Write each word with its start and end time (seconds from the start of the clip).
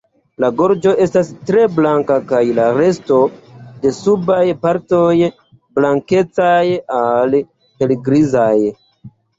La 0.43 0.47
gorĝo 0.59 0.93
estas 1.03 1.27
tre 1.49 1.65
blanka 1.75 2.17
kaj 2.31 2.41
la 2.61 2.65
resto 2.79 3.19
de 3.85 3.93
subaj 4.01 4.41
partoj 4.65 5.05
blankecaj 5.81 6.65
al 7.05 7.41
helgrizaj. 7.43 8.53